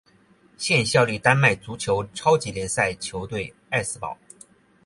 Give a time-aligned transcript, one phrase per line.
[0.57, 4.17] 现效力丹麦足球超级联赛球队艾斯堡。